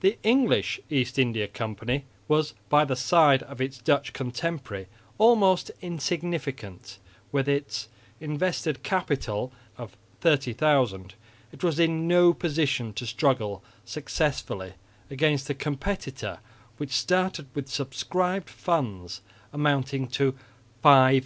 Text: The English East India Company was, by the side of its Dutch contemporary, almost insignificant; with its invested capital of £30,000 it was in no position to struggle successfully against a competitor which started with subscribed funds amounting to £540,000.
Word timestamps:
The 0.00 0.16
English 0.22 0.80
East 0.88 1.18
India 1.18 1.46
Company 1.46 2.06
was, 2.28 2.54
by 2.70 2.86
the 2.86 2.96
side 2.96 3.42
of 3.42 3.60
its 3.60 3.76
Dutch 3.76 4.14
contemporary, 4.14 4.86
almost 5.18 5.70
insignificant; 5.82 6.98
with 7.30 7.46
its 7.46 7.88
invested 8.20 8.82
capital 8.82 9.52
of 9.76 9.98
£30,000 10.22 11.10
it 11.52 11.62
was 11.62 11.78
in 11.78 12.08
no 12.08 12.32
position 12.32 12.94
to 12.94 13.04
struggle 13.04 13.62
successfully 13.84 14.76
against 15.10 15.50
a 15.50 15.54
competitor 15.54 16.38
which 16.78 16.92
started 16.92 17.46
with 17.52 17.68
subscribed 17.68 18.48
funds 18.48 19.20
amounting 19.52 20.06
to 20.08 20.32
£540,000. 20.82 21.22